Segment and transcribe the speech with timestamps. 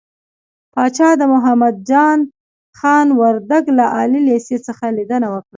[0.73, 2.19] پاچا د محمد جان
[2.79, 5.47] خان وردک له عالي لېسې څخه ليدنه وکړه.